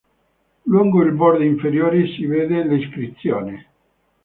Lungo 0.63 1.03
il 1.03 1.11
bordo 1.11 1.43
inferiore 1.43 2.07
si 2.15 2.25
vede 2.25 2.63
l'iscrizione. 2.63 3.69